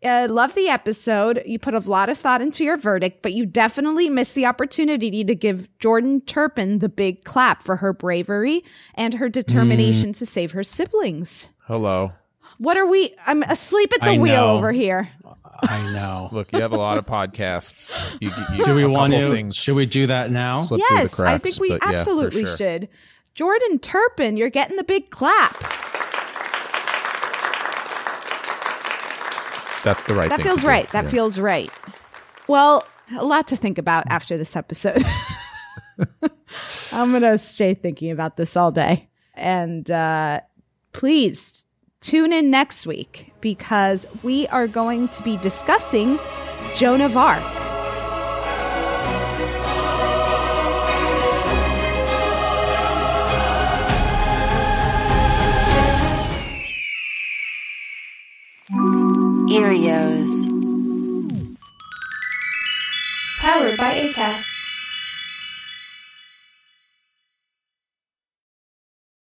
[0.05, 1.43] uh, Love the episode.
[1.47, 5.25] You put a lot of thought into your verdict, but you definitely missed the opportunity
[5.25, 8.63] to give Jordan Turpin the big clap for her bravery
[8.95, 10.17] and her determination Mm.
[10.19, 11.49] to save her siblings.
[11.67, 12.13] Hello.
[12.59, 13.15] What are we?
[13.27, 14.57] I'm asleep at the I wheel know.
[14.57, 15.09] over here.
[15.63, 16.29] I know.
[16.33, 17.99] Look, you have a lot of podcasts.
[18.21, 19.31] You, you, Do we want to?
[19.31, 20.61] Things Should we do that now?
[20.61, 22.57] slip through the yes, I think we but yeah, absolutely sure.
[22.57, 22.89] should.
[23.35, 25.57] Jordan Turpin, you're getting the big clap.
[29.85, 30.29] That's the right.
[30.31, 30.91] That feels right.
[30.91, 31.11] That Yeah.
[31.11, 31.71] feels right.
[32.49, 32.85] Well,
[33.17, 35.05] a lot to think about after this episode.
[36.93, 40.41] I'm gonna stay thinking about this all day, and uh,
[40.93, 41.67] please
[42.01, 46.19] tune in next week because we are going to be discussing
[46.75, 47.43] Joan of Arc.
[59.55, 60.27] Erios.
[63.39, 64.54] Powered by ACAST.